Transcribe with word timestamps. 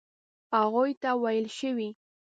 هغوی 0.57 0.91
ته 1.01 1.09
ویل 1.21 1.47
شوي. 1.57 1.89